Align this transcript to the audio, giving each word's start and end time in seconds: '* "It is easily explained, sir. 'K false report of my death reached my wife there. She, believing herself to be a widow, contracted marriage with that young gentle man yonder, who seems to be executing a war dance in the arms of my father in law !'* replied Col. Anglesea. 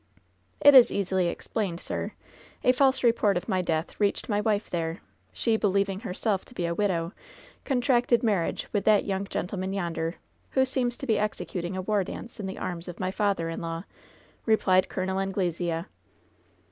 '* 0.35 0.61
"It 0.65 0.73
is 0.73 0.91
easily 0.91 1.27
explained, 1.27 1.79
sir. 1.79 2.13
'K 2.63 2.71
false 2.71 3.03
report 3.03 3.37
of 3.37 3.47
my 3.47 3.61
death 3.61 3.99
reached 3.99 4.27
my 4.27 4.41
wife 4.41 4.67
there. 4.67 4.99
She, 5.31 5.57
believing 5.57 5.99
herself 5.99 6.43
to 6.45 6.55
be 6.55 6.65
a 6.65 6.73
widow, 6.73 7.13
contracted 7.65 8.23
marriage 8.23 8.65
with 8.73 8.83
that 8.85 9.05
young 9.05 9.25
gentle 9.25 9.59
man 9.59 9.73
yonder, 9.73 10.15
who 10.49 10.65
seems 10.65 10.97
to 10.97 11.05
be 11.05 11.19
executing 11.19 11.77
a 11.77 11.83
war 11.83 12.03
dance 12.03 12.39
in 12.39 12.47
the 12.47 12.57
arms 12.57 12.87
of 12.87 12.99
my 12.99 13.11
father 13.11 13.47
in 13.47 13.61
law 13.61 13.83
!'* 13.61 13.83
replied 14.47 14.89
Col. 14.89 15.19
Anglesea. 15.19 15.85